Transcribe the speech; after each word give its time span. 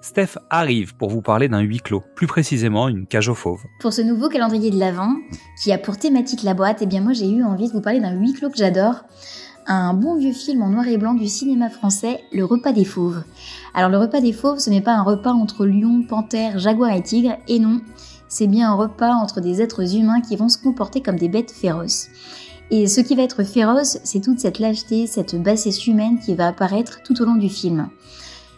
Steph 0.00 0.38
arrive 0.50 0.96
pour 0.96 1.10
vous 1.10 1.22
parler 1.22 1.48
d'un 1.48 1.60
huis 1.60 1.80
clos, 1.80 2.02
plus 2.14 2.26
précisément 2.26 2.88
une 2.88 3.06
cage 3.06 3.28
aux 3.28 3.34
fauves. 3.34 3.64
Pour 3.80 3.92
ce 3.92 4.02
nouveau 4.02 4.28
calendrier 4.28 4.70
de 4.70 4.78
l'Avent, 4.78 5.14
qui 5.62 5.72
a 5.72 5.78
pour 5.78 5.98
thématique 5.98 6.42
la 6.42 6.54
boîte, 6.54 6.78
eh 6.82 6.86
bien 6.86 7.00
moi 7.00 7.12
j'ai 7.12 7.28
eu 7.28 7.42
envie 7.42 7.68
de 7.68 7.72
vous 7.72 7.80
parler 7.80 8.00
d'un 8.00 8.12
huis 8.12 8.32
clos 8.32 8.50
que 8.50 8.56
j'adore, 8.56 9.04
un 9.66 9.94
bon 9.94 10.16
vieux 10.16 10.32
film 10.32 10.62
en 10.62 10.68
noir 10.68 10.86
et 10.86 10.96
blanc 10.96 11.14
du 11.14 11.26
cinéma 11.26 11.70
français, 11.70 12.20
Le 12.32 12.44
repas 12.44 12.72
des 12.72 12.84
fauves. 12.84 13.24
Alors 13.74 13.90
le 13.90 13.98
repas 13.98 14.20
des 14.20 14.32
fauves, 14.32 14.60
ce 14.60 14.70
n'est 14.70 14.80
pas 14.80 14.94
un 14.94 15.02
repas 15.02 15.32
entre 15.32 15.66
lion, 15.66 16.04
panthère, 16.08 16.58
jaguar 16.58 16.92
et 16.92 17.02
tigre, 17.02 17.36
et 17.48 17.58
non, 17.58 17.80
c'est 18.28 18.46
bien 18.46 18.70
un 18.70 18.74
repas 18.74 19.14
entre 19.14 19.40
des 19.40 19.60
êtres 19.60 19.96
humains 19.96 20.20
qui 20.20 20.36
vont 20.36 20.48
se 20.48 20.58
comporter 20.58 21.00
comme 21.00 21.18
des 21.18 21.28
bêtes 21.28 21.50
féroces. 21.50 22.08
Et 22.70 22.88
ce 22.88 23.00
qui 23.00 23.14
va 23.14 23.22
être 23.22 23.44
féroce, 23.44 23.98
c'est 24.02 24.20
toute 24.20 24.40
cette 24.40 24.58
lâcheté, 24.58 25.06
cette 25.06 25.40
bassesse 25.40 25.86
humaine 25.86 26.18
qui 26.18 26.34
va 26.34 26.48
apparaître 26.48 27.00
tout 27.04 27.20
au 27.22 27.24
long 27.24 27.36
du 27.36 27.48
film. 27.48 27.88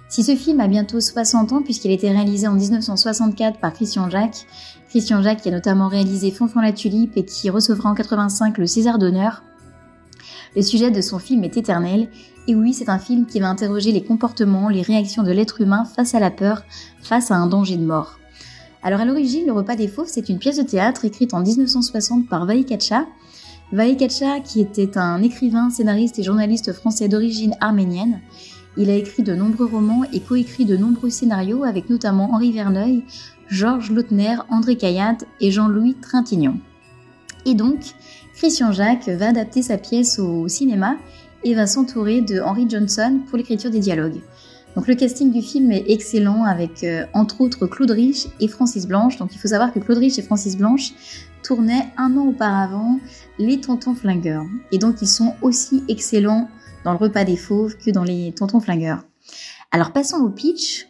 Si 0.09 0.25
ce 0.25 0.34
film 0.34 0.61
a 0.61 0.69
bientôt 0.69 1.01
60 1.01 1.53
ans, 1.53 1.62
puisqu'il 1.62 1.91
a 1.91 1.95
été 1.95 2.11
réalisé 2.11 2.48
en 2.48 2.55
1964 2.55 3.61
par 3.61 3.75
Christian 3.75 4.09
Jacques, 4.09 4.47
Christian 4.89 5.23
Jacques 5.23 5.42
qui 5.42 5.48
a 5.48 5.53
notamment 5.53 5.89
réalisé 5.89 6.31
Fonfon 6.31 6.61
la 6.61 6.73
tulipe 6.73 7.17
et 7.17 7.25
qui 7.25 7.51
recevra 7.51 7.91
en 7.91 7.95
85 7.95 8.56
le 8.56 8.67
César 8.67 8.98
d'honneur, 8.98 9.42
le 10.56 10.62
sujet 10.62 10.91
de 10.91 11.03
son 11.03 11.19
film 11.19 11.45
est 11.45 11.59
éternel, 11.59 12.09
et 12.47 12.55
oui, 12.55 12.73
c'est 12.73 12.89
un 12.89 12.98
film 12.98 13.27
qui 13.27 13.39
va 13.39 13.48
interroger 13.48 13.92
les 13.92 14.03
comportements, 14.03 14.70
les 14.70 14.81
réactions 14.81 15.23
de 15.23 15.31
l'être 15.31 15.61
humain 15.61 15.84
face 15.84 16.14
à 16.14 16.20
la 16.20 16.31
peur, 16.31 16.62
face 17.03 17.31
à 17.31 17.36
un 17.36 17.47
danger 17.47 17.77
de 17.77 17.84
mort. 17.84 18.19
Alors 18.83 19.01
à 19.01 19.05
l'origine, 19.05 19.47
Le 19.47 19.53
repas 19.53 19.77
des 19.77 19.89
fauves, 19.89 20.09
c'est 20.09 20.31
une 20.31 20.39
pièce 20.39 20.56
de 20.56 20.62
théâtre 20.62 21.05
écrite 21.05 21.34
en 21.34 21.41
1960 21.41 22.29
par 22.29 22.47
Vaïkacha. 22.47 23.06
Vaïkacha, 23.73 24.41
qui 24.41 24.62
était 24.62 24.97
un 24.97 25.23
écrivain, 25.23 25.69
scénariste 25.69 26.19
et 26.19 26.23
journaliste 26.23 26.73
français 26.73 27.09
d'origine 27.09 27.55
arménienne, 27.61 28.20
il 28.78 28.90
a 28.90 28.94
écrit 28.94 29.22
de 29.22 29.34
nombreux 29.34 29.66
romans 29.66 30.04
et 30.12 30.20
coécrit 30.20 30.64
de 30.64 30.76
nombreux 30.76 31.10
scénarios 31.10 31.64
avec 31.64 31.90
notamment 31.90 32.32
Henri 32.32 32.52
Verneuil, 32.52 33.02
Georges 33.48 33.90
Lautner, 33.90 34.36
André 34.50 34.76
Cayatte 34.76 35.26
et 35.40 35.50
Jean-Louis 35.50 35.96
Trintignant. 36.00 36.56
Et 37.44 37.54
donc, 37.54 37.80
Christian 38.34 38.72
Jacques 38.72 39.08
va 39.08 39.28
adapter 39.28 39.62
sa 39.62 39.78
pièce 39.78 40.18
au 40.18 40.46
cinéma 40.46 40.96
et 41.44 41.54
va 41.54 41.66
s'entourer 41.66 42.20
de 42.20 42.40
Henry 42.40 42.66
Johnson 42.68 43.20
pour 43.28 43.36
l'écriture 43.36 43.70
des 43.70 43.80
dialogues. 43.80 44.20
Donc 44.76 44.86
le 44.86 44.94
casting 44.94 45.32
du 45.32 45.42
film 45.42 45.72
est 45.72 45.90
excellent 45.90 46.44
avec 46.44 46.84
euh, 46.84 47.04
entre 47.14 47.40
autres 47.40 47.66
Claude 47.66 47.90
Rich 47.90 48.28
et 48.38 48.46
Francis 48.46 48.86
Blanche. 48.86 49.17
Donc 49.17 49.34
il 49.34 49.38
faut 49.38 49.48
savoir 49.48 49.72
que 49.72 49.80
Claude 49.80 49.98
Rich 49.98 50.18
et 50.18 50.22
Francis 50.22 50.56
Blanche 50.56 50.92
tournaient 51.42 51.88
un 51.96 52.17
an 52.17 52.27
auparavant 52.27 53.00
Les 53.38 53.61
Tontons 53.61 53.94
Flingueurs. 53.94 54.44
Et 54.70 54.78
donc 54.78 55.02
ils 55.02 55.08
sont 55.08 55.34
aussi 55.42 55.83
excellents 55.88 56.48
le 56.92 56.98
repas 56.98 57.24
des 57.24 57.36
fauves 57.36 57.76
que 57.76 57.90
dans 57.90 58.04
les 58.04 58.32
tontons 58.32 58.60
flingueurs. 58.60 59.04
Alors 59.70 59.92
passons 59.92 60.18
au 60.18 60.30
pitch. 60.30 60.88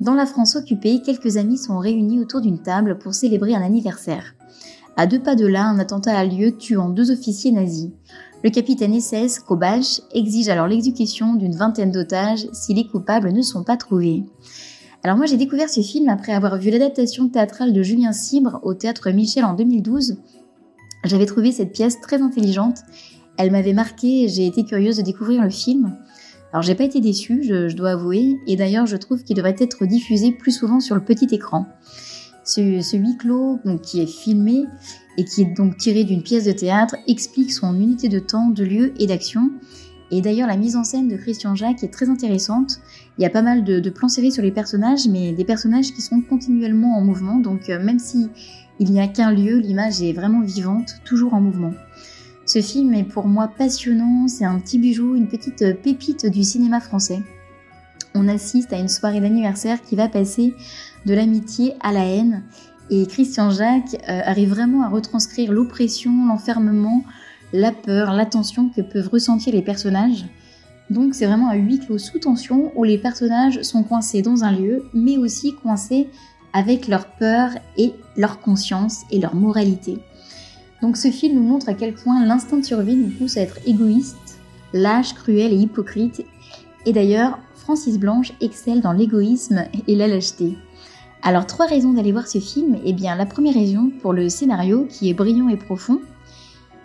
Dans 0.00 0.14
la 0.14 0.26
France 0.26 0.54
occupée, 0.54 1.02
quelques 1.04 1.36
amis 1.36 1.58
sont 1.58 1.78
réunis 1.78 2.20
autour 2.20 2.40
d'une 2.40 2.62
table 2.62 2.98
pour 2.98 3.14
célébrer 3.14 3.54
un 3.54 3.62
anniversaire. 3.62 4.34
À 4.96 5.06
deux 5.06 5.20
pas 5.20 5.34
de 5.34 5.46
là, 5.46 5.64
un 5.64 5.78
attentat 5.78 6.16
a 6.16 6.24
lieu 6.24 6.56
tuant 6.56 6.88
deux 6.88 7.10
officiers 7.10 7.52
nazis. 7.52 7.90
Le 8.44 8.50
capitaine 8.50 9.00
SS, 9.00 9.40
Kobach, 9.40 10.00
exige 10.12 10.48
alors 10.48 10.68
l'exécution 10.68 11.34
d'une 11.34 11.56
vingtaine 11.56 11.90
d'otages 11.90 12.46
si 12.52 12.74
les 12.74 12.86
coupables 12.86 13.32
ne 13.32 13.42
sont 13.42 13.64
pas 13.64 13.76
trouvés. 13.76 14.24
Alors 15.02 15.16
moi 15.16 15.26
j'ai 15.26 15.36
découvert 15.36 15.70
ce 15.70 15.80
film 15.80 16.08
après 16.08 16.32
avoir 16.32 16.56
vu 16.58 16.70
l'adaptation 16.70 17.28
théâtrale 17.28 17.72
de 17.72 17.82
Julien 17.82 18.12
Cibre 18.12 18.60
au 18.62 18.74
théâtre 18.74 19.10
Michel 19.10 19.44
en 19.44 19.54
2012. 19.54 20.16
J'avais 21.04 21.26
trouvé 21.26 21.52
cette 21.52 21.72
pièce 21.72 22.00
très 22.00 22.20
intelligente 22.20 22.78
elle 23.38 23.52
m'avait 23.52 23.72
marqué 23.72 24.24
et 24.24 24.28
j'ai 24.28 24.46
été 24.46 24.64
curieuse 24.64 24.98
de 24.98 25.02
découvrir 25.02 25.42
le 25.42 25.50
film. 25.50 25.96
Alors 26.52 26.62
j'ai 26.62 26.74
pas 26.74 26.84
été 26.84 27.00
déçue, 27.00 27.42
je, 27.44 27.74
dois 27.74 27.90
avouer, 27.90 28.36
et 28.46 28.56
d'ailleurs 28.56 28.86
je 28.86 28.96
trouve 28.96 29.22
qu'il 29.22 29.36
devrait 29.36 29.56
être 29.58 29.86
diffusé 29.86 30.32
plus 30.32 30.52
souvent 30.52 30.80
sur 30.80 30.94
le 30.94 31.02
petit 31.02 31.28
écran. 31.34 31.66
Ce, 32.44 32.96
huis 32.96 33.16
clos, 33.18 33.58
donc, 33.64 33.82
qui 33.82 34.00
est 34.00 34.06
filmé 34.06 34.64
et 35.18 35.24
qui 35.24 35.42
est 35.42 35.54
donc 35.56 35.76
tiré 35.76 36.04
d'une 36.04 36.22
pièce 36.22 36.46
de 36.46 36.52
théâtre, 36.52 36.96
explique 37.06 37.52
son 37.52 37.78
unité 37.78 38.08
de 38.08 38.18
temps, 38.18 38.48
de 38.48 38.64
lieu 38.64 38.94
et 38.98 39.06
d'action. 39.06 39.50
Et 40.10 40.22
d'ailleurs 40.22 40.48
la 40.48 40.56
mise 40.56 40.74
en 40.74 40.84
scène 40.84 41.08
de 41.08 41.16
Christian 41.16 41.54
Jacques 41.54 41.84
est 41.84 41.92
très 41.92 42.08
intéressante. 42.08 42.80
Il 43.18 43.22
y 43.22 43.26
a 43.26 43.30
pas 43.30 43.42
mal 43.42 43.62
de, 43.62 43.78
de 43.78 43.90
plans 43.90 44.08
serrés 44.08 44.30
sur 44.30 44.42
les 44.42 44.50
personnages, 44.50 45.06
mais 45.06 45.32
des 45.32 45.44
personnages 45.44 45.92
qui 45.92 46.00
sont 46.00 46.22
continuellement 46.22 46.96
en 46.96 47.04
mouvement, 47.04 47.38
donc 47.38 47.68
euh, 47.68 47.78
même 47.78 47.98
si 47.98 48.30
il 48.80 48.90
n'y 48.90 49.00
a 49.00 49.08
qu'un 49.08 49.30
lieu, 49.30 49.58
l'image 49.58 50.00
est 50.00 50.14
vraiment 50.14 50.40
vivante, 50.40 50.94
toujours 51.04 51.34
en 51.34 51.42
mouvement. 51.42 51.74
Ce 52.48 52.62
film 52.62 52.94
est 52.94 53.04
pour 53.04 53.26
moi 53.26 53.46
passionnant, 53.46 54.26
c'est 54.26 54.46
un 54.46 54.58
petit 54.58 54.78
bijou, 54.78 55.14
une 55.14 55.28
petite 55.28 55.82
pépite 55.82 56.24
du 56.24 56.42
cinéma 56.44 56.80
français. 56.80 57.20
On 58.14 58.26
assiste 58.26 58.72
à 58.72 58.78
une 58.78 58.88
soirée 58.88 59.20
d'anniversaire 59.20 59.82
qui 59.82 59.96
va 59.96 60.08
passer 60.08 60.54
de 61.04 61.12
l'amitié 61.12 61.74
à 61.80 61.92
la 61.92 62.06
haine 62.06 62.44
et 62.88 63.04
Christian 63.04 63.50
Jacques 63.50 63.96
euh, 64.08 64.22
arrive 64.24 64.48
vraiment 64.48 64.82
à 64.82 64.88
retranscrire 64.88 65.52
l'oppression, 65.52 66.10
l'enfermement, 66.26 67.04
la 67.52 67.70
peur, 67.70 68.14
la 68.14 68.24
tension 68.24 68.70
que 68.70 68.80
peuvent 68.80 69.10
ressentir 69.10 69.52
les 69.52 69.60
personnages. 69.60 70.24
Donc 70.88 71.14
c'est 71.14 71.26
vraiment 71.26 71.50
un 71.50 71.56
huis 71.56 71.80
clos 71.80 71.98
sous 71.98 72.18
tension 72.18 72.72
où 72.76 72.82
les 72.82 72.96
personnages 72.96 73.60
sont 73.60 73.82
coincés 73.82 74.22
dans 74.22 74.42
un 74.42 74.52
lieu, 74.52 74.86
mais 74.94 75.18
aussi 75.18 75.54
coincés 75.54 76.08
avec 76.54 76.88
leur 76.88 77.08
peur 77.08 77.50
et 77.76 77.92
leur 78.16 78.40
conscience 78.40 79.02
et 79.10 79.18
leur 79.18 79.34
moralité. 79.34 79.98
Donc 80.82 80.96
ce 80.96 81.10
film 81.10 81.36
nous 81.36 81.42
montre 81.42 81.68
à 81.68 81.74
quel 81.74 81.94
point 81.94 82.24
l'instinct 82.24 82.58
de 82.58 82.64
survie 82.64 82.94
nous 82.94 83.10
pousse 83.10 83.36
à 83.36 83.42
être 83.42 83.58
égoïste, 83.66 84.38
lâche, 84.72 85.14
cruel 85.14 85.52
et 85.52 85.56
hypocrite. 85.56 86.24
Et 86.86 86.92
d'ailleurs, 86.92 87.38
Francis 87.56 87.98
Blanche 87.98 88.32
excelle 88.40 88.80
dans 88.80 88.92
l'égoïsme 88.92 89.64
et 89.86 89.96
la 89.96 90.06
lâcheté. 90.06 90.56
Alors 91.22 91.46
trois 91.46 91.66
raisons 91.66 91.92
d'aller 91.92 92.12
voir 92.12 92.28
ce 92.28 92.38
film. 92.38 92.78
Eh 92.84 92.92
bien 92.92 93.16
la 93.16 93.26
première 93.26 93.54
raison 93.54 93.90
pour 94.00 94.12
le 94.12 94.28
scénario 94.28 94.86
qui 94.88 95.10
est 95.10 95.14
brillant 95.14 95.48
et 95.48 95.56
profond. 95.56 96.00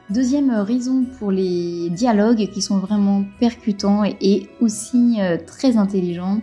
Deuxième 0.09 0.51
raison 0.51 1.05
pour 1.19 1.31
les 1.31 1.89
dialogues 1.89 2.49
qui 2.51 2.61
sont 2.61 2.79
vraiment 2.79 3.23
percutants 3.39 4.03
et 4.03 4.49
aussi 4.59 5.17
euh, 5.19 5.37
très 5.45 5.77
intelligents. 5.77 6.41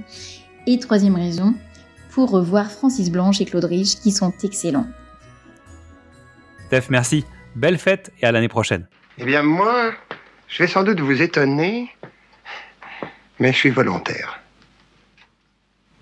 Et 0.66 0.78
troisième 0.78 1.16
raison 1.16 1.54
pour 2.10 2.30
revoir 2.30 2.70
Francis 2.70 3.10
Blanche 3.10 3.40
et 3.40 3.44
Claude 3.44 3.64
Rich 3.64 3.96
qui 4.00 4.12
sont 4.12 4.32
excellents. 4.42 4.86
Steph, 6.68 6.86
merci. 6.88 7.24
Belle 7.54 7.78
fête 7.78 8.12
et 8.20 8.26
à 8.26 8.32
l'année 8.32 8.48
prochaine. 8.48 8.86
Eh 9.18 9.24
bien, 9.24 9.42
moi, 9.42 9.92
je 10.48 10.62
vais 10.62 10.68
sans 10.68 10.82
doute 10.82 11.00
vous 11.00 11.20
étonner, 11.20 11.90
mais 13.38 13.52
je 13.52 13.58
suis 13.58 13.70
volontaire. 13.70 14.40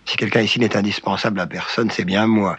Si 0.05 0.17
quelqu'un 0.17 0.41
ici 0.41 0.61
n'est 0.61 0.77
indispensable 0.77 1.41
à 1.41 1.47
personne, 1.47 1.91
c'est 1.91 2.05
bien 2.05 2.27
moi. 2.27 2.59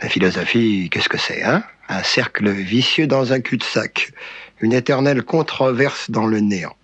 La 0.00 0.08
philosophie, 0.08 0.88
qu'est-ce 0.90 1.08
que 1.08 1.18
c'est, 1.18 1.42
hein? 1.42 1.62
Un 1.88 2.02
cercle 2.02 2.48
vicieux 2.50 3.06
dans 3.06 3.32
un 3.32 3.40
cul-de-sac. 3.40 4.12
Une 4.60 4.72
éternelle 4.72 5.22
controverse 5.22 6.10
dans 6.10 6.26
le 6.26 6.40
néant. 6.40 6.76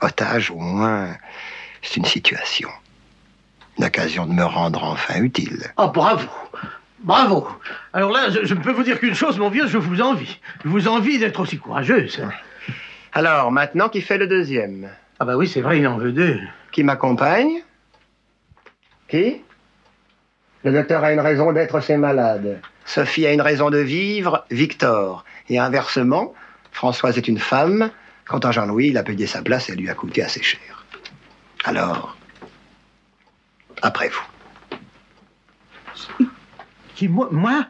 Otage, 0.00 0.50
au 0.50 0.58
moins, 0.58 1.16
c'est 1.82 1.96
une 1.96 2.04
situation. 2.04 2.68
Une 3.78 3.84
occasion 3.84 4.26
de 4.26 4.32
me 4.32 4.44
rendre 4.44 4.84
enfin 4.84 5.20
utile. 5.20 5.72
Oh, 5.76 5.88
bravo 5.88 6.28
Bravo 7.00 7.46
Alors 7.92 8.10
là, 8.10 8.28
je, 8.30 8.54
ne 8.54 8.60
peux 8.60 8.72
vous 8.72 8.82
dire 8.82 8.98
qu'une 8.98 9.14
chose, 9.14 9.38
mon 9.38 9.50
vieux, 9.50 9.66
je 9.66 9.78
vous 9.78 10.00
envie. 10.00 10.40
Je 10.64 10.68
vous 10.68 10.88
envie 10.88 11.18
d'être 11.18 11.40
aussi 11.40 11.58
courageuse. 11.58 12.22
Alors, 13.12 13.52
maintenant, 13.52 13.88
qui 13.88 14.00
fait 14.00 14.18
le 14.18 14.26
deuxième? 14.26 14.90
Ah 15.20 15.24
bah 15.24 15.36
oui, 15.36 15.48
c'est 15.48 15.60
vrai, 15.60 15.78
il 15.78 15.86
en 15.86 15.96
veut 15.96 16.12
deux. 16.12 16.38
Qui 16.72 16.82
m'accompagne? 16.82 17.62
Qui? 19.08 19.42
Le 20.64 20.72
docteur 20.72 21.04
a 21.04 21.12
une 21.12 21.20
raison 21.20 21.52
d'être 21.52 21.80
chez 21.80 21.96
malade. 21.96 22.60
Sophie 22.84 23.26
a 23.26 23.32
une 23.32 23.40
raison 23.40 23.70
de 23.70 23.78
vivre, 23.78 24.44
Victor. 24.50 25.24
Et 25.48 25.58
inversement, 25.58 26.34
Françoise 26.72 27.16
est 27.16 27.28
une 27.28 27.38
femme. 27.38 27.90
Quant 28.26 28.38
à 28.38 28.50
Jean-Louis, 28.50 28.88
il 28.88 28.98
a 28.98 29.02
payé 29.02 29.26
sa 29.26 29.42
place 29.42 29.68
et 29.68 29.72
elle 29.72 29.78
lui 29.78 29.88
a 29.88 29.94
coûté 29.94 30.22
assez 30.22 30.42
cher. 30.42 30.84
Alors, 31.64 32.16
après 33.82 34.08
vous. 34.08 34.22
Qui, 36.98 37.06
moi, 37.06 37.28
moi 37.30 37.64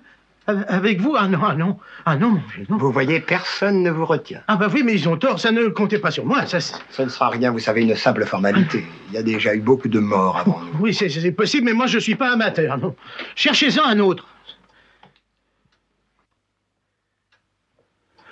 Avec 0.46 1.02
vous 1.02 1.14
Ah 1.14 1.28
non, 1.28 1.40
ah 1.44 1.54
non, 1.54 1.78
ah 2.06 2.16
non, 2.16 2.30
mon 2.30 2.42
vieux, 2.54 2.64
non. 2.70 2.78
Vous 2.78 2.90
voyez, 2.90 3.20
personne 3.20 3.82
ne 3.82 3.90
vous 3.90 4.06
retient. 4.06 4.40
Ah 4.48 4.56
bah 4.56 4.68
oui, 4.72 4.82
mais 4.82 4.94
ils 4.94 5.06
ont 5.06 5.18
tort, 5.18 5.38
ça 5.38 5.52
ne 5.52 5.68
comptait 5.68 5.98
pas 5.98 6.10
sur 6.10 6.24
moi, 6.24 6.46
ça... 6.46 6.60
Ce 6.60 7.02
ne 7.02 7.10
sera 7.10 7.28
rien, 7.28 7.50
vous 7.50 7.58
savez, 7.58 7.82
une 7.82 7.94
simple 7.94 8.24
formalité. 8.24 8.86
Il 9.10 9.14
y 9.14 9.18
a 9.18 9.22
déjà 9.22 9.54
eu 9.54 9.60
beaucoup 9.60 9.88
de 9.88 9.98
morts 9.98 10.38
avant 10.38 10.62
nous. 10.62 10.80
Oui, 10.80 10.94
c'est 10.94 11.32
possible, 11.32 11.66
mais 11.66 11.74
moi 11.74 11.86
je 11.86 11.98
suis 11.98 12.14
pas 12.14 12.32
amateur, 12.32 12.78
non. 12.78 12.96
Cherchez-en 13.34 13.84
un 13.84 13.98
autre. 13.98 14.26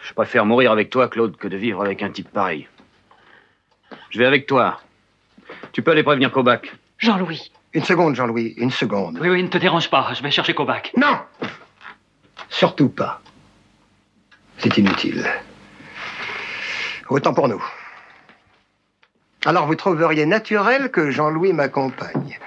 Je 0.02 0.14
préfère 0.14 0.46
mourir 0.46 0.72
avec 0.72 0.88
toi, 0.88 1.08
Claude, 1.08 1.36
que 1.36 1.46
de 1.46 1.58
vivre 1.58 1.82
avec 1.82 2.02
un 2.02 2.08
type 2.08 2.30
pareil. 2.30 2.68
Je 4.08 4.18
vais 4.18 4.24
avec 4.24 4.46
toi. 4.46 4.80
Tu 5.72 5.82
peux 5.82 5.90
aller 5.90 6.04
prévenir 6.04 6.32
Kobac. 6.32 6.74
Jean-Louis. 6.96 7.52
Une 7.72 7.84
seconde, 7.84 8.14
Jean-Louis, 8.14 8.54
une 8.56 8.70
seconde. 8.70 9.18
Oui, 9.20 9.28
oui, 9.28 9.42
ne 9.42 9.48
te 9.48 9.58
dérange 9.58 9.90
pas. 9.90 10.12
Je 10.14 10.22
vais 10.22 10.30
chercher 10.30 10.54
Kobac. 10.54 10.92
Non 10.96 11.18
Surtout 12.48 12.88
pas. 12.88 13.20
C'est 14.58 14.76
inutile. 14.78 15.26
Autant 17.08 17.34
pour 17.34 17.48
nous. 17.48 17.62
Alors 19.44 19.66
vous 19.66 19.74
trouveriez 19.74 20.26
naturel 20.26 20.90
que 20.90 21.10
Jean-Louis 21.10 21.52
m'accompagne 21.52 22.38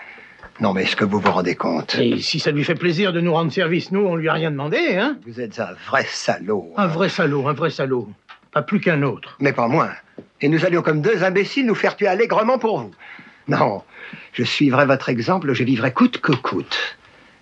Non, 0.60 0.74
mais 0.74 0.83
est-ce 0.83 0.95
que 0.95 1.06
vous 1.06 1.19
vous 1.19 1.31
rendez 1.31 1.56
compte? 1.56 1.95
Et 1.95 2.19
si 2.19 2.39
ça 2.39 2.51
lui 2.51 2.63
fait 2.63 2.75
plaisir 2.75 3.13
de 3.13 3.21
nous 3.21 3.33
rendre 3.33 3.51
service, 3.51 3.92
nous, 3.92 4.01
on 4.06 4.16
lui 4.16 4.27
a 4.27 4.33
rien 4.33 4.51
demandé, 4.51 4.98
hein? 4.98 5.18
Vous 5.25 5.39
êtes 5.39 5.60
un 5.60 5.74
vrai 5.88 6.06
salaud. 6.06 6.74
Un 6.75 6.88
vrai 6.88 7.07
salaud, 7.07 7.48
un 7.48 7.54
vrai 7.54 7.69
salaud. 7.69 8.10
Pas 8.51 8.63
plus 8.63 8.80
qu'un 8.81 9.04
autre. 9.04 9.38
Mais 9.39 9.54
pas 9.54 9.68
moins. 9.68 9.92
Et 10.42 10.50
nous 10.50 10.66
allions 10.66 10.81
comme 10.81 11.01
deux 11.01 11.24
imbéciles 11.24 11.66
nous 11.66 11.75
faire 11.75 11.95
tuer 11.95 12.07
allègrement 12.07 12.57
pour 12.57 12.81
vous. 12.81 12.92
Non, 13.49 13.81
je 14.33 14.43
suivrai 14.43 14.85
votre 14.85 15.09
exemple, 15.09 15.53
je 15.53 15.63
vivrai 15.63 15.91
coûte 15.91 16.19
que 16.21 16.31
coûte. 16.31 16.97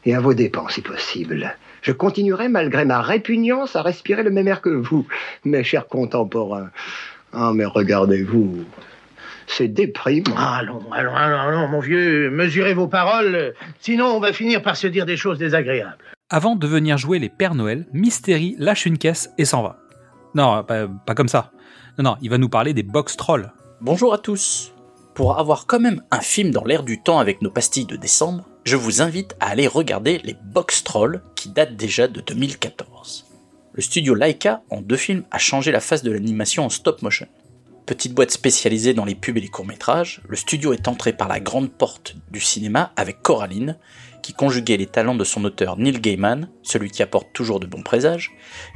Et 0.05 0.15
à 0.15 0.21
vos 0.21 0.33
dépens, 0.33 0.69
si 0.69 0.81
possible. 0.81 1.53
Je 1.81 1.91
continuerai, 1.91 2.47
malgré 2.47 2.85
ma 2.85 3.01
répugnance, 3.01 3.75
à 3.75 3.81
respirer 3.81 4.23
le 4.23 4.31
même 4.31 4.47
air 4.47 4.61
que 4.61 4.69
vous, 4.69 5.05
mes 5.43 5.63
chers 5.63 5.87
contemporains. 5.87 6.69
Ah, 7.33 7.51
mais 7.53 7.65
regardez-vous. 7.65 8.63
C'est 9.47 9.67
déprimant. 9.67 10.35
Allons, 10.37 10.81
allons, 10.91 11.15
allons, 11.15 11.39
allons, 11.39 11.67
mon 11.67 11.79
vieux, 11.79 12.29
mesurez 12.29 12.73
vos 12.73 12.87
paroles, 12.87 13.53
sinon 13.79 14.05
on 14.07 14.19
va 14.19 14.33
finir 14.33 14.61
par 14.61 14.75
se 14.75 14.87
dire 14.87 15.05
des 15.05 15.17
choses 15.17 15.37
désagréables. 15.37 15.97
Avant 16.29 16.55
de 16.55 16.67
venir 16.67 16.97
jouer 16.97 17.19
les 17.19 17.29
Pères 17.29 17.55
Noël, 17.55 17.85
Mystery 17.93 18.55
lâche 18.59 18.85
une 18.85 18.97
caisse 18.97 19.29
et 19.37 19.45
s'en 19.45 19.63
va. 19.63 19.77
Non, 20.35 20.63
pas, 20.63 20.87
pas 20.87 21.15
comme 21.15 21.29
ça. 21.29 21.51
Non, 21.97 22.03
non, 22.03 22.17
il 22.21 22.29
va 22.29 22.37
nous 22.37 22.49
parler 22.49 22.73
des 22.73 22.83
box 22.83 23.15
trolls. 23.15 23.51
Bonjour 23.79 24.13
à 24.13 24.17
tous. 24.17 24.73
Pour 25.17 25.39
avoir 25.39 25.65
quand 25.65 25.79
même 25.79 26.03
un 26.11 26.21
film 26.21 26.51
dans 26.51 26.63
l'air 26.63 26.83
du 26.83 27.01
temps 27.01 27.17
avec 27.17 27.41
nos 27.41 27.49
pastilles 27.49 27.87
de 27.87 27.95
décembre, 27.95 28.47
je 28.65 28.75
vous 28.75 29.01
invite 29.01 29.35
à 29.39 29.47
aller 29.47 29.65
regarder 29.65 30.19
les 30.23 30.35
Box 30.53 30.83
Trolls 30.83 31.23
qui 31.35 31.49
datent 31.49 31.75
déjà 31.75 32.07
de 32.07 32.21
2014. 32.21 33.25
Le 33.73 33.81
studio 33.81 34.13
Laika, 34.13 34.61
en 34.69 34.79
deux 34.79 34.95
films, 34.95 35.23
a 35.31 35.39
changé 35.39 35.71
la 35.71 35.79
face 35.79 36.03
de 36.03 36.11
l'animation 36.11 36.65
en 36.65 36.69
stop 36.69 37.01
motion. 37.01 37.25
Petite 37.87 38.13
boîte 38.13 38.29
spécialisée 38.29 38.93
dans 38.93 39.05
les 39.05 39.15
pubs 39.15 39.37
et 39.37 39.41
les 39.41 39.47
courts-métrages, 39.47 40.21
le 40.29 40.35
studio 40.35 40.71
est 40.71 40.87
entré 40.87 41.13
par 41.13 41.27
la 41.27 41.39
grande 41.39 41.71
porte 41.71 42.15
du 42.29 42.39
cinéma 42.39 42.91
avec 42.95 43.23
Coraline, 43.23 43.79
qui 44.21 44.33
conjuguait 44.33 44.77
les 44.77 44.85
talents 44.85 45.15
de 45.15 45.23
son 45.23 45.43
auteur 45.45 45.77
Neil 45.77 45.99
Gaiman, 45.99 46.47
celui 46.61 46.91
qui 46.91 47.01
apporte 47.01 47.33
toujours 47.33 47.59
de 47.59 47.65
bons 47.65 47.81
présages, 47.81 48.33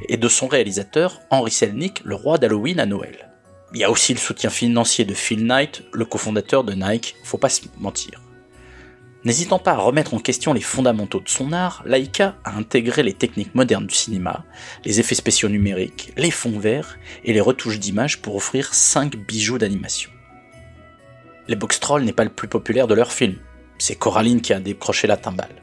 et 0.08 0.16
de 0.16 0.28
son 0.28 0.48
réalisateur 0.48 1.20
Henry 1.30 1.52
Selnick, 1.52 2.02
le 2.04 2.16
roi 2.16 2.36
d'Halloween 2.36 2.80
à 2.80 2.86
Noël. 2.86 3.31
Il 3.74 3.80
y 3.80 3.84
a 3.84 3.90
aussi 3.90 4.12
le 4.12 4.18
soutien 4.18 4.50
financier 4.50 5.06
de 5.06 5.14
Phil 5.14 5.46
Knight, 5.46 5.82
le 5.92 6.04
cofondateur 6.04 6.62
de 6.62 6.74
Nike, 6.74 7.16
faut 7.24 7.38
pas 7.38 7.48
se 7.48 7.62
mentir. 7.78 8.20
N'hésitant 9.24 9.58
pas 9.58 9.72
à 9.72 9.78
remettre 9.78 10.12
en 10.12 10.18
question 10.18 10.52
les 10.52 10.60
fondamentaux 10.60 11.20
de 11.20 11.28
son 11.28 11.52
art, 11.52 11.82
Laika 11.86 12.36
a 12.44 12.56
intégré 12.56 13.02
les 13.02 13.14
techniques 13.14 13.54
modernes 13.54 13.86
du 13.86 13.94
cinéma, 13.94 14.44
les 14.84 15.00
effets 15.00 15.14
spéciaux 15.14 15.48
numériques, 15.48 16.12
les 16.18 16.30
fonds 16.30 16.58
verts 16.58 16.98
et 17.24 17.32
les 17.32 17.40
retouches 17.40 17.78
d'images 17.78 18.20
pour 18.20 18.36
offrir 18.36 18.74
5 18.74 19.16
bijoux 19.16 19.58
d'animation. 19.58 20.10
Les 21.48 21.56
Box 21.56 21.80
Trolls 21.80 22.02
n'est 22.02 22.12
pas 22.12 22.24
le 22.24 22.30
plus 22.30 22.48
populaire 22.48 22.88
de 22.88 22.94
leurs 22.94 23.12
films, 23.12 23.38
c'est 23.78 23.94
Coraline 23.94 24.42
qui 24.42 24.52
a 24.52 24.60
décroché 24.60 25.06
la 25.06 25.16
timbale. 25.16 25.62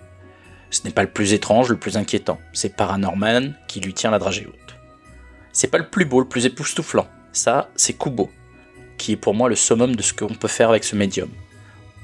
Ce 0.71 0.83
n'est 0.83 0.91
pas 0.91 1.03
le 1.03 1.11
plus 1.11 1.33
étrange, 1.33 1.69
le 1.69 1.77
plus 1.77 1.97
inquiétant, 1.97 2.39
c'est 2.53 2.75
Paranorman 2.75 3.55
qui 3.67 3.81
lui 3.81 3.93
tient 3.93 4.11
la 4.11 4.19
dragée 4.19 4.47
haute. 4.47 4.75
C'est 5.51 5.69
pas 5.69 5.77
le 5.77 5.89
plus 5.89 6.05
beau, 6.05 6.21
le 6.21 6.27
plus 6.27 6.45
époustouflant, 6.45 7.07
ça 7.31 7.69
c'est 7.75 7.93
Kubo, 7.93 8.29
qui 8.97 9.13
est 9.13 9.17
pour 9.17 9.33
moi 9.33 9.49
le 9.49 9.55
summum 9.55 9.95
de 9.95 10.01
ce 10.01 10.13
qu'on 10.13 10.33
peut 10.33 10.47
faire 10.47 10.69
avec 10.69 10.83
ce 10.83 10.95
médium 10.95 11.29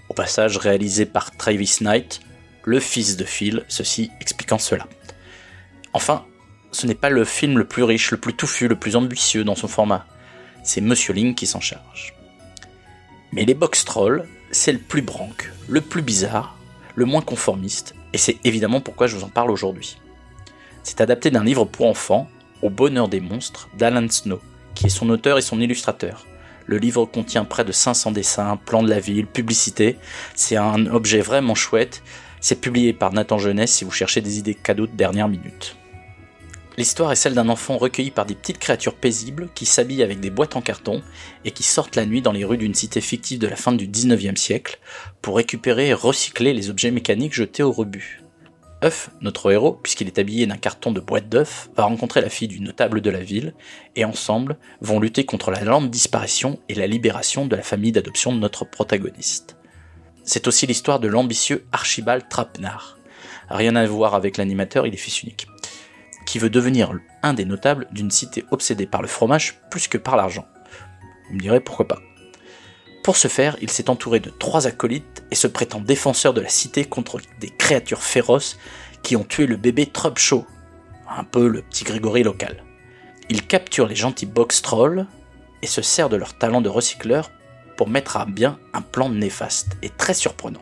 au 0.10 0.14
passage 0.14 0.58
réalisé 0.58 1.06
par 1.06 1.36
Travis 1.36 1.78
Knight, 1.82 2.22
le 2.64 2.80
fils 2.80 3.18
de 3.18 3.24
Phil, 3.24 3.64
ceci 3.68 4.12
expliquant 4.20 4.60
cela. 4.60 4.88
Enfin, 5.94 6.26
ce 6.72 6.88
n'est 6.88 6.96
pas 6.96 7.10
le 7.10 7.26
film 7.26 7.58
le 7.58 7.66
plus 7.66 7.84
riche, 7.84 8.12
le 8.12 8.18
plus 8.18 8.34
touffu, 8.34 8.68
le 8.68 8.76
plus 8.76 8.96
ambitieux 8.96 9.44
dans 9.44 9.56
son 9.56 9.68
format. 9.68 10.06
C'est 10.64 10.82
Monsieur 10.82 11.14
Ling 11.14 11.36
qui 11.36 11.48
s'en 11.48 11.60
charge. 11.60 12.16
Mais 13.32 13.46
les 13.46 13.54
box 13.54 13.86
trolls, 13.86 14.28
c'est 14.52 14.74
le 14.74 14.80
plus 14.80 15.02
branque, 15.02 15.52
le 15.68 15.82
plus 15.82 16.02
bizarre, 16.02 16.58
le 16.96 17.06
moins 17.06 17.22
conformiste, 17.22 17.96
et 18.14 18.18
c'est 18.18 18.38
évidemment 18.44 18.82
pourquoi 18.82 19.08
je 19.08 19.16
vous 19.16 19.24
en 19.24 19.30
parle 19.30 19.52
aujourd'hui. 19.52 19.98
C'est 20.84 21.02
adapté 21.02 21.32
d'un 21.32 21.44
livre 21.44 21.66
pour 21.66 21.88
enfants, 21.88 22.30
Au 22.62 22.70
bonheur 22.70 23.10
des 23.10 23.20
monstres, 23.20 23.68
d'Alan 23.78 24.08
Snow, 24.10 24.40
qui 24.76 24.88
est 24.88 24.90
son 24.90 25.10
auteur 25.10 25.38
et 25.38 25.42
son 25.42 25.60
illustrateur. 25.60 26.26
Le 26.68 26.78
livre 26.78 27.06
contient 27.06 27.46
près 27.46 27.64
de 27.64 27.72
500 27.72 28.12
dessins, 28.12 28.60
plans 28.66 28.84
de 28.84 28.90
la 28.90 29.00
ville, 29.00 29.28
publicités. 29.28 29.98
C'est 30.36 30.58
un 30.58 30.88
objet 30.88 31.22
vraiment 31.22 31.56
chouette. 31.56 32.04
C'est 32.42 32.62
publié 32.62 32.94
par 32.94 33.14
Nathan 33.14 33.38
Jeunesse 33.38 33.72
si 33.72 33.86
vous 33.86 33.92
cherchez 33.92 34.22
des 34.22 34.40
idées 34.40 34.56
cadeaux 34.56 34.88
de 34.88 34.96
dernière 34.96 35.28
minute. 35.28 35.76
L'histoire 36.78 37.12
est 37.12 37.16
celle 37.16 37.36
d'un 37.36 37.48
enfant 37.48 37.78
recueilli 37.78 38.12
par 38.12 38.26
des 38.26 38.36
petites 38.36 38.60
créatures 38.60 38.96
paisibles 38.96 39.48
qui 39.56 39.66
s'habillent 39.66 40.04
avec 40.04 40.20
des 40.20 40.30
boîtes 40.30 40.58
en 40.58 40.62
carton 40.62 41.02
et 41.46 41.52
qui 41.52 41.64
sortent 41.64 41.96
la 41.96 42.06
nuit 42.06 42.22
dans 42.22 42.34
les 42.34 42.44
rues 42.44 42.58
d'une 42.58 42.74
cité 42.74 43.00
fictive 43.00 43.40
de 43.40 43.48
la 43.48 43.56
fin 43.56 43.72
du 43.72 43.88
19e 43.88 44.36
siècle 44.36 44.80
pour 45.22 45.38
récupérer 45.38 45.88
et 45.88 45.94
recycler 45.94 46.54
les 46.54 46.70
objets 46.70 46.92
mécaniques 46.92 47.34
jetés 47.34 47.64
au 47.64 47.72
rebut. 47.72 48.25
Huff, 48.84 49.10
notre 49.22 49.52
héros, 49.52 49.80
puisqu'il 49.82 50.08
est 50.08 50.20
habillé 50.20 50.46
d'un 50.46 50.58
carton 50.58 50.92
de 50.92 51.00
boîte 51.00 51.30
d'œufs, 51.30 51.70
va 51.76 51.86
rencontrer 51.86 52.22
la 52.22 52.30
fille 52.30 52.48
du 52.48 52.60
notable 52.60 53.02
de 53.02 53.10
la 53.10 53.22
ville, 53.22 53.54
et 53.96 54.06
ensemble 54.06 54.58
vont 54.82 55.00
lutter 55.00 55.26
contre 55.26 55.50
la 55.50 55.64
lente 55.64 55.90
disparition 55.90 56.60
et 56.68 56.76
la 56.76 56.88
libération 56.88 57.46
de 57.46 57.56
la 57.56 57.64
famille 57.64 57.94
d'adoption 57.94 58.34
de 58.34 58.40
notre 58.40 58.66
protagoniste. 58.66 59.58
C'est 60.24 60.48
aussi 60.48 60.68
l'histoire 60.68 61.00
de 61.00 61.08
l'ambitieux 61.08 61.66
Archibald 61.72 62.28
Trapenard. 62.30 62.98
Rien 63.50 63.76
à 63.76 63.86
voir 63.86 64.16
avec 64.16 64.38
l'animateur, 64.38 64.88
il 64.88 64.94
est 64.94 64.98
fils 64.98 65.24
unique. 65.24 65.48
Qui 66.26 66.40
veut 66.40 66.50
devenir 66.50 66.92
un 67.22 67.34
des 67.34 67.46
notables 67.46 67.88
d'une 67.92 68.12
cité 68.12 68.44
obsédée 68.52 68.88
par 68.88 69.02
le 69.02 69.08
fromage 69.08 69.60
plus 69.70 69.88
que 69.88 70.00
par 70.00 70.18
l'argent. 70.18 70.48
Vous 71.30 71.36
me 71.36 71.40
direz 71.40 71.60
pourquoi 71.60 71.88
pas. 71.88 72.02
Pour 73.06 73.18
ce 73.18 73.28
faire, 73.28 73.56
il 73.62 73.70
s'est 73.70 73.92
entouré 73.92 74.20
de 74.20 74.32
trois 74.32 74.66
acolytes 74.66 75.24
et 75.30 75.36
se 75.36 75.46
prétend 75.46 75.80
défenseur 75.80 76.34
de 76.34 76.42
la 76.42 76.50
cité 76.50 76.86
contre 76.86 77.22
des 77.40 77.52
créatures 77.52 78.02
féroces 78.02 78.58
qui 79.04 79.16
ont 79.16 79.24
tué 79.24 79.46
le 79.46 79.58
bébé 79.58 79.86
Trubshaw, 79.86 80.44
un 81.08 81.24
peu 81.24 81.48
le 81.48 81.62
petit 81.62 81.84
Grégory 81.84 82.24
local. 82.24 82.64
Il 83.30 83.46
capture 83.46 83.86
les 83.86 83.96
gentils 83.96 84.26
box 84.26 84.64
trolls 84.64 85.06
et 85.62 85.68
se 85.68 85.84
sert 85.84 86.10
de 86.10 86.16
leur 86.16 86.36
talent 86.40 86.62
de 86.62 86.70
recycleur 86.70 87.30
pour 87.78 87.90
mettre 87.90 88.18
à 88.18 88.26
bien 88.26 88.58
un 88.74 88.82
plan 88.82 89.10
néfaste 89.10 89.78
et 89.84 89.92
très 89.92 90.16
surprenant. 90.16 90.62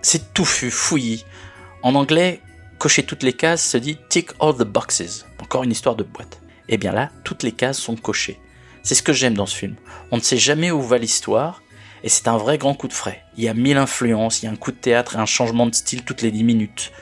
C'est 0.00 0.32
touffu, 0.32 0.70
fouillis. 0.70 1.26
En 1.82 1.96
anglais, 1.96 2.40
cocher 2.78 3.02
toutes 3.02 3.24
les 3.24 3.34
cases 3.34 3.68
se 3.68 3.76
dit 3.76 3.98
tick 4.08 4.30
all 4.40 4.54
the 4.54 4.62
boxes. 4.62 5.26
Encore 5.38 5.64
une 5.64 5.72
histoire 5.72 5.96
de 5.96 6.02
boîte. 6.02 6.40
Et 6.70 6.78
bien 6.78 6.92
là, 6.92 7.10
toutes 7.24 7.42
les 7.42 7.52
cases 7.52 7.78
sont 7.78 7.96
cochées. 7.96 8.40
C'est 8.82 8.94
ce 8.94 9.02
que 9.02 9.12
j'aime 9.12 9.34
dans 9.34 9.46
ce 9.46 9.56
film. 9.56 9.74
On 10.10 10.16
ne 10.16 10.22
sait 10.22 10.38
jamais 10.38 10.70
où 10.70 10.80
va 10.80 10.98
l'histoire, 10.98 11.62
et 12.02 12.08
c'est 12.08 12.28
un 12.28 12.38
vrai 12.38 12.58
grand 12.58 12.74
coup 12.74 12.88
de 12.88 12.92
frais. 12.92 13.22
Il 13.36 13.44
y 13.44 13.48
a 13.48 13.54
mille 13.54 13.76
influences, 13.76 14.42
il 14.42 14.46
y 14.46 14.48
a 14.48 14.52
un 14.52 14.56
coup 14.56 14.72
de 14.72 14.76
théâtre 14.76 15.16
et 15.16 15.18
un 15.18 15.26
changement 15.26 15.66
de 15.66 15.74
style 15.74 16.02
toutes 16.02 16.22
les 16.22 16.30
dix 16.30 16.44
minutes. 16.44 16.92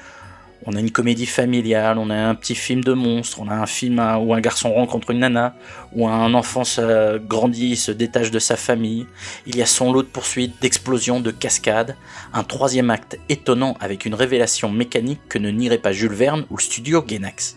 On 0.67 0.75
a 0.75 0.81
une 0.81 0.91
comédie 0.91 1.25
familiale, 1.25 1.99
on 1.99 2.11
a 2.11 2.17
un 2.17 2.35
petit 2.35 2.57
film 2.57 2.83
de 2.83 2.93
monstre, 2.93 3.41
on 3.41 3.49
a 3.49 3.55
un 3.55 3.67
film 3.67 4.01
où 4.21 4.35
un 4.35 4.41
garçon 4.41 4.73
rencontre 4.73 5.13
une 5.13 5.21
nana, 5.21 5.55
où 5.93 6.09
un 6.09 6.35
enfant 6.35 6.65
se 6.65 7.19
grandit 7.19 7.77
se 7.77 7.93
détache 7.93 8.33
de 8.33 8.41
sa 8.41 8.57
famille. 8.57 9.07
Il 9.47 9.57
y 9.57 9.63
a 9.63 9.67
son 9.67 9.93
lot 9.93 10.03
de 10.03 10.09
poursuites, 10.09 10.61
d'explosions, 10.61 11.21
de 11.21 11.31
cascades. 11.31 11.97
Un 12.35 12.43
troisième 12.43 12.91
acte 12.91 13.19
étonnant 13.29 13.77
avec 13.81 14.05
une 14.05 14.15
révélation 14.15 14.69
mécanique 14.69 15.21
que 15.29 15.39
ne 15.39 15.51
nierait 15.51 15.79
pas 15.79 15.93
Jules 15.93 16.13
Verne 16.13 16.45
ou 16.51 16.57
le 16.57 16.63
studio 16.63 17.03
Gainax. 17.03 17.57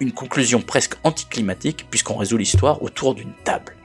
Une 0.00 0.12
conclusion 0.12 0.62
presque 0.62 0.94
anticlimatique 1.04 1.86
puisqu'on 1.90 2.16
résout 2.16 2.38
l'histoire 2.38 2.82
autour 2.82 3.14
d'une 3.14 3.34
table. 3.44 3.76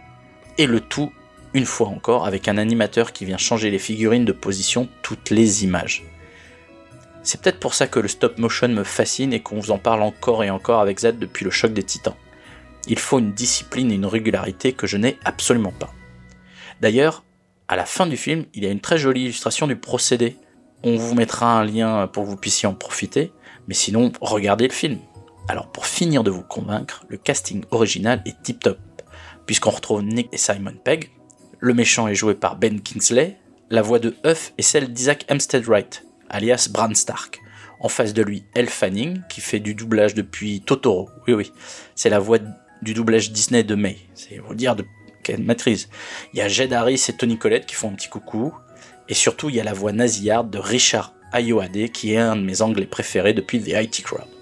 Et 0.57 0.65
le 0.65 0.79
tout, 0.79 1.11
une 1.53 1.65
fois 1.65 1.87
encore, 1.87 2.25
avec 2.25 2.47
un 2.47 2.57
animateur 2.57 3.11
qui 3.11 3.25
vient 3.25 3.37
changer 3.37 3.69
les 3.69 3.79
figurines 3.79 4.23
de 4.23 4.31
position 4.31 4.87
toutes 5.01 5.29
les 5.29 5.65
images. 5.65 6.05
C'est 7.21 7.41
peut-être 7.41 7.59
pour 7.59 7.73
ça 7.73 7.87
que 7.87 7.99
le 7.99 8.07
stop 8.07 8.37
motion 8.37 8.69
me 8.69 8.83
fascine 8.83 9.33
et 9.33 9.41
qu'on 9.41 9.59
vous 9.59 9.71
en 9.71 9.77
parle 9.77 10.03
encore 10.03 10.43
et 10.43 10.49
encore 10.49 10.79
avec 10.79 10.99
Z 10.99 11.17
depuis 11.19 11.43
le 11.43 11.51
choc 11.51 11.73
des 11.73 11.83
titans. 11.83 12.15
Il 12.87 12.99
faut 12.99 13.19
une 13.19 13.33
discipline 13.33 13.91
et 13.91 13.95
une 13.95 14.05
régularité 14.05 14.73
que 14.73 14.87
je 14.87 14.97
n'ai 14.97 15.17
absolument 15.25 15.71
pas. 15.71 15.91
D'ailleurs, 16.81 17.23
à 17.67 17.75
la 17.75 17.85
fin 17.85 18.05
du 18.05 18.15
film, 18.15 18.45
il 18.53 18.63
y 18.63 18.67
a 18.67 18.69
une 18.69 18.79
très 18.79 18.97
jolie 18.97 19.23
illustration 19.23 19.65
du 19.65 19.75
procédé. 19.75 20.37
On 20.83 20.95
vous 20.95 21.15
mettra 21.15 21.59
un 21.59 21.65
lien 21.65 22.07
pour 22.07 22.23
que 22.23 22.29
vous 22.29 22.37
puissiez 22.37 22.69
en 22.69 22.75
profiter, 22.75 23.33
mais 23.67 23.73
sinon, 23.73 24.11
regardez 24.21 24.67
le 24.67 24.73
film. 24.73 24.99
Alors 25.47 25.71
pour 25.71 25.85
finir 25.85 26.23
de 26.23 26.31
vous 26.31 26.41
convaincre, 26.41 27.05
le 27.07 27.17
casting 27.17 27.63
original 27.71 28.21
est 28.25 28.41
tip 28.41 28.61
top, 28.61 28.79
puisqu'on 29.45 29.69
retrouve 29.69 30.03
Nick 30.03 30.29
et 30.31 30.37
Simon 30.37 30.73
Pegg, 30.83 31.11
le 31.59 31.73
méchant 31.73 32.07
est 32.07 32.15
joué 32.15 32.33
par 32.33 32.57
Ben 32.57 32.81
Kingsley, 32.81 33.37
la 33.69 33.81
voix 33.81 33.99
de 33.99 34.15
Huff 34.25 34.53
est 34.57 34.63
celle 34.63 34.91
d'Isaac 34.91 35.25
Hempstead 35.29 35.65
Wright, 35.65 36.05
alias 36.29 36.67
Bran 36.71 36.93
Stark. 36.93 37.39
En 37.79 37.89
face 37.89 38.13
de 38.13 38.23
lui, 38.23 38.45
Elle 38.55 38.69
Fanning, 38.69 39.21
qui 39.29 39.41
fait 39.41 39.59
du 39.59 39.75
doublage 39.75 40.15
depuis 40.15 40.61
Totoro. 40.61 41.09
Oui, 41.27 41.33
oui, 41.33 41.51
c'est 41.93 42.09
la 42.09 42.19
voix 42.19 42.39
du 42.81 42.93
doublage 42.93 43.31
Disney 43.31 43.63
de 43.63 43.75
May. 43.75 43.97
C'est 44.13 44.37
vous 44.37 44.55
dire 44.55 44.75
de 44.75 44.85
quelle 45.23 45.43
maîtrise. 45.43 45.89
Il 46.33 46.39
y 46.39 46.41
a 46.41 46.47
Jed 46.47 46.73
Harris 46.73 47.05
et 47.09 47.13
Tony 47.13 47.37
Collette 47.37 47.65
qui 47.65 47.75
font 47.75 47.89
un 47.89 47.95
petit 47.95 48.09
coucou. 48.09 48.53
Et 49.09 49.13
surtout, 49.13 49.49
il 49.49 49.55
y 49.55 49.59
a 49.59 49.63
la 49.63 49.73
voix 49.73 49.91
nasillarde 49.91 50.49
de 50.49 50.57
Richard 50.57 51.13
Ayoade, 51.31 51.91
qui 51.91 52.13
est 52.13 52.17
un 52.17 52.35
de 52.35 52.41
mes 52.41 52.61
anglais 52.61 52.85
préférés 52.87 53.33
depuis 53.33 53.61
The 53.61 53.73
IT 53.81 54.03
Crowd. 54.03 54.34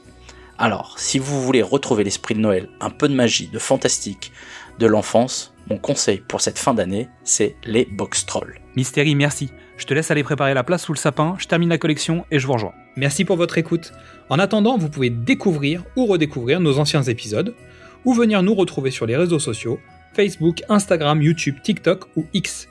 Alors, 0.57 0.99
si 0.99 1.19
vous 1.19 1.41
voulez 1.41 1.61
retrouver 1.61 2.03
l'esprit 2.03 2.35
de 2.35 2.39
Noël, 2.39 2.69
un 2.79 2.89
peu 2.89 3.07
de 3.07 3.15
magie, 3.15 3.47
de 3.47 3.59
fantastique, 3.59 4.31
de 4.79 4.85
l'enfance, 4.85 5.53
mon 5.69 5.77
conseil 5.77 6.21
pour 6.27 6.41
cette 6.41 6.59
fin 6.59 6.73
d'année, 6.73 7.09
c'est 7.23 7.55
les 7.63 7.85
box 7.85 8.25
trolls. 8.25 8.59
Mystérie, 8.75 9.15
merci. 9.15 9.49
Je 9.77 9.85
te 9.85 9.93
laisse 9.93 10.11
aller 10.11 10.23
préparer 10.23 10.53
la 10.53 10.63
place 10.63 10.83
sous 10.83 10.93
le 10.93 10.97
sapin, 10.97 11.35
je 11.39 11.47
termine 11.47 11.69
la 11.69 11.77
collection 11.77 12.25
et 12.29 12.37
je 12.37 12.45
vous 12.45 12.53
rejoins. 12.53 12.73
Merci 12.95 13.25
pour 13.25 13.37
votre 13.37 13.57
écoute. 13.57 13.91
En 14.29 14.37
attendant, 14.37 14.77
vous 14.77 14.89
pouvez 14.89 15.09
découvrir 15.09 15.83
ou 15.95 16.05
redécouvrir 16.05 16.59
nos 16.59 16.77
anciens 16.77 17.03
épisodes, 17.03 17.55
ou 18.05 18.13
venir 18.13 18.43
nous 18.43 18.53
retrouver 18.53 18.91
sur 18.91 19.05
les 19.05 19.17
réseaux 19.17 19.39
sociaux, 19.39 19.79
Facebook, 20.13 20.61
Instagram, 20.69 21.21
YouTube, 21.21 21.57
TikTok 21.63 22.05
ou 22.15 22.25
X. 22.33 22.67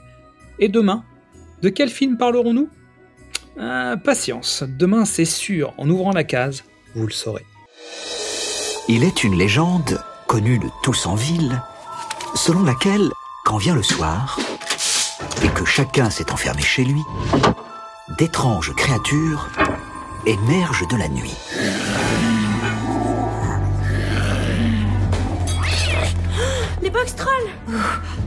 Et 0.61 0.69
demain, 0.69 1.05
de 1.61 1.69
quel 1.69 1.89
film 1.89 2.17
parlerons-nous? 2.17 2.69
Ah, 3.59 3.97
Patience, 4.03 4.63
demain 4.79 5.05
c'est 5.05 5.25
sûr, 5.25 5.75
en 5.79 5.91
ouvrant 5.91 6.13
la 6.13 6.25
case, 6.25 6.65
vous 6.95 7.07
le 7.07 7.13
saurez. 7.13 7.45
Il 8.89 9.05
est 9.05 9.23
une 9.23 9.37
légende, 9.37 10.03
connue 10.27 10.59
de 10.59 10.69
tous 10.83 11.07
en 11.07 11.15
ville, 11.15 11.63
selon 12.35 12.65
laquelle, 12.65 13.13
quand 13.45 13.57
vient 13.57 13.75
le 13.75 13.83
soir, 13.83 14.39
et 15.45 15.49
que 15.49 15.65
chacun 15.65 16.11
s'est 16.11 16.33
enfermé 16.33 16.63
chez 16.63 16.85
lui, 16.85 17.03
d'étranges 18.19 18.75
créatures 18.75 19.49
émergent 20.27 20.87
de 20.89 20.97
la 20.97 21.09
nuit. 21.09 21.35
Les 26.83 26.91
box 26.91 27.15
trolls 27.15 27.31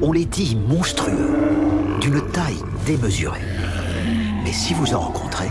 On 0.02 0.14
les 0.14 0.26
dit 0.26 0.56
monstrueux, 0.56 1.36
d'une 2.00 2.22
taille 2.32 2.64
démesurée. 2.86 3.42
Mais 4.44 4.54
si 4.54 4.74
vous 4.74 4.94
en 4.94 5.00
rencontrez, 5.00 5.50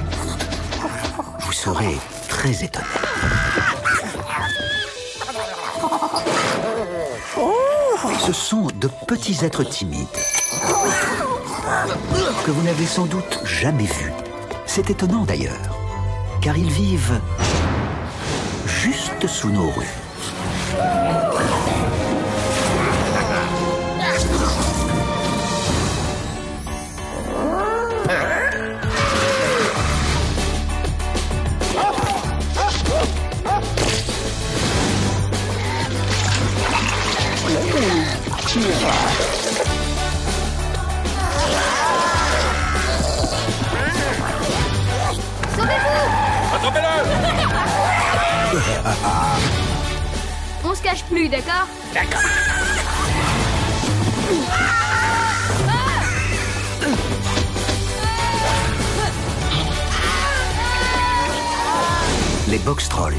vous 1.41 1.53
serez 1.53 1.99
très 2.29 2.65
étonné. 2.65 2.87
Ce 8.27 8.33
sont 8.33 8.69
de 8.81 8.89
petits 9.07 9.45
êtres 9.45 9.65
timides 9.65 10.07
que 12.47 12.51
vous 12.51 12.63
n'avez 12.63 12.87
sans 12.87 13.05
doute 13.05 13.41
jamais 13.45 13.85
vus. 13.85 14.13
C'est 14.65 14.89
étonnant 14.89 15.25
d'ailleurs, 15.25 15.79
car 16.41 16.57
ils 16.57 16.71
vivent 16.71 17.21
juste 18.67 19.27
sous 19.27 19.51
nos 19.51 19.69
rues. 19.69 21.24
On 50.65 50.75
se 50.75 50.83
cache 50.83 51.03
plus, 51.05 51.29
d'accord 51.29 51.67
Les 62.49 62.59
box 62.59 62.89
trolls. 62.89 63.15